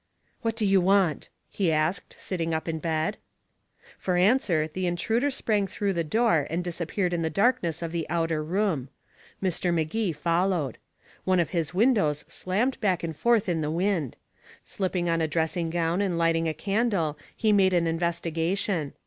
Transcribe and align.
"What 0.41 0.55
do 0.55 0.65
you 0.65 0.81
want?" 0.81 1.29
he 1.51 1.71
asked, 1.71 2.15
sitting 2.17 2.55
up 2.55 2.67
in 2.67 2.79
bed. 2.79 3.17
For 3.99 4.17
answer, 4.17 4.67
the 4.67 4.87
intruder 4.87 5.29
sprang 5.29 5.67
through 5.67 5.93
the 5.93 6.03
door 6.03 6.47
and 6.49 6.63
disappeared 6.63 7.13
in 7.13 7.21
the 7.21 7.29
darkness 7.29 7.83
of 7.83 7.91
the 7.91 8.09
outer 8.09 8.43
room. 8.43 8.89
Mr. 9.43 9.71
Magee 9.71 10.11
followed. 10.11 10.79
One 11.23 11.39
of 11.39 11.51
his 11.51 11.75
windows 11.75 12.25
slammed 12.27 12.81
back 12.81 13.03
and 13.03 13.15
forth 13.15 13.47
in 13.47 13.61
the 13.61 13.69
wind. 13.69 14.15
Slipping 14.63 15.07
on 15.07 15.21
a 15.21 15.27
dressing 15.27 15.69
gown 15.69 16.01
and 16.01 16.17
lighting 16.17 16.47
a 16.47 16.53
candle, 16.55 17.15
he 17.35 17.53
made 17.53 17.75
an 17.75 17.85
investigation. 17.85 18.93